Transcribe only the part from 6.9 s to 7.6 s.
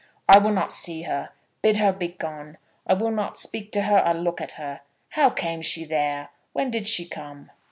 come?"